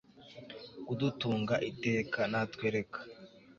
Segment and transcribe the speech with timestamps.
[0.85, 2.99] kudutunga iteka, natwe reka